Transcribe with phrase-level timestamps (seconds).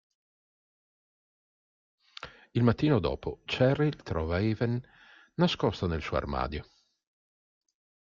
[2.53, 4.81] Il mattino dopo Cheryl trova Heaven
[5.35, 6.65] nascosta nel suo armadio.